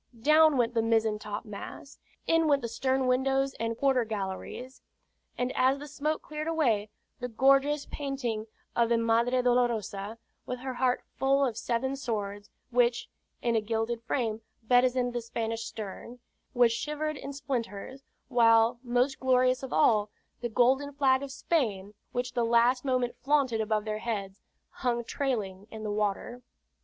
[0.19, 4.81] Down went the mizzen topmast, in went the stern windows and quarter galleries;
[5.37, 6.89] and as the smoke cleared away,
[7.19, 10.17] the gorgeous painting of the Madre Dolorosa,
[10.47, 13.09] with her heart full of seven swords, which,
[13.43, 16.17] in a gilded frame, bedizened the Spanish stern,
[16.55, 20.09] was shivered in splinters; while, most glorious of all,
[20.41, 24.41] the golden flag of Spain, which the last moment flaunted above their heads,
[24.71, 26.41] hung trailing in the water.